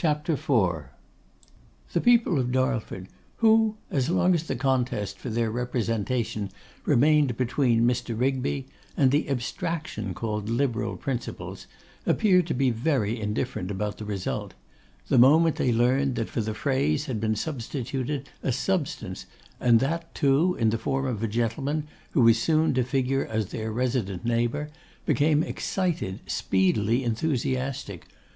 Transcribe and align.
The 0.00 0.86
people 2.00 2.38
of 2.38 2.52
Darlford, 2.52 3.08
who, 3.38 3.74
as 3.90 4.08
long 4.08 4.32
as 4.32 4.44
the 4.44 4.54
contest 4.54 5.18
for 5.18 5.28
their 5.28 5.50
representation 5.50 6.52
remained 6.84 7.36
between 7.36 7.82
Mr. 7.82 8.16
Rigby 8.16 8.68
and 8.96 9.10
the 9.10 9.28
abstraction 9.28 10.14
called 10.14 10.48
Liberal 10.48 10.96
Principles, 10.96 11.66
appeared 12.06 12.46
to 12.46 12.54
be 12.54 12.70
very 12.70 13.20
indifferent 13.20 13.72
about 13.72 13.98
the 13.98 14.04
result, 14.04 14.54
the 15.08 15.18
moment 15.18 15.56
they 15.56 15.72
learned 15.72 16.14
that 16.14 16.28
for 16.30 16.40
the 16.40 16.54
phrase 16.54 17.06
had 17.06 17.20
been 17.20 17.34
substituted 17.34 18.28
a 18.44 18.52
substance, 18.52 19.26
and 19.58 19.80
that, 19.80 20.14
too, 20.14 20.54
in 20.60 20.70
the 20.70 20.78
form 20.78 21.06
of 21.06 21.24
a 21.24 21.26
gentleman 21.26 21.88
who 22.12 22.20
was 22.20 22.40
soon 22.40 22.72
to 22.74 22.84
figure 22.84 23.26
as 23.26 23.46
their 23.46 23.72
resident 23.72 24.24
neighbour, 24.24 24.70
became 25.06 25.42
excited, 25.42 26.20
speedily 26.28 27.02
enthusiastic. 27.02 28.06